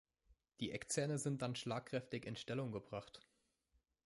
Die 0.61 0.71
Eckzähne 0.71 1.19
sind 1.19 1.43
dann 1.43 1.55
schlagkräftig 1.55 2.25
in 2.25 2.35
Stellung 2.35 2.71
gebracht. 2.71 3.21